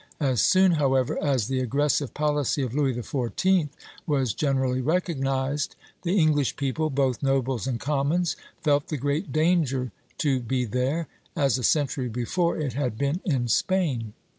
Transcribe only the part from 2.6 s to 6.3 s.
of Louis XIV. was generally recognized, the